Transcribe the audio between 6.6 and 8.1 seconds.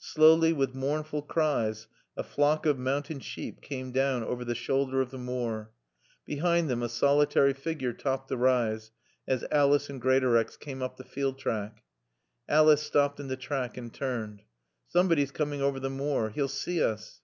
them a solitary figure